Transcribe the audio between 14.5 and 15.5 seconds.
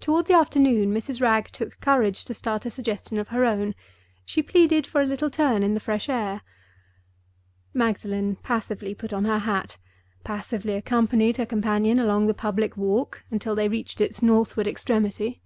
extremity.